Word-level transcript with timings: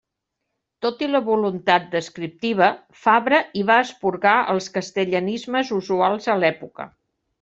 Tot 0.85 1.03
i 1.07 1.09
la 1.15 1.19
voluntat 1.25 1.85
descriptiva, 1.91 2.69
Fabra 3.03 3.41
hi 3.59 3.63
va 3.69 3.77
esporgar 3.83 4.35
els 4.55 4.71
castellanismes 4.79 5.75
usuals 5.81 6.31
a 6.35 6.41
l'època. 6.45 6.89